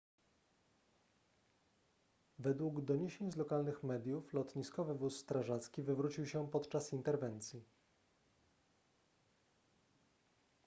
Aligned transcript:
według 2.39 2.81
doniesień 2.81 3.31
z 3.31 3.35
lokalnych 3.37 3.83
mediów 3.83 4.33
lotniskowy 4.33 4.95
wóz 4.95 5.17
strażacki 5.17 5.83
wywrócił 5.83 6.25
się 6.25 6.47
podczas 6.51 6.93
interwencji 6.93 7.63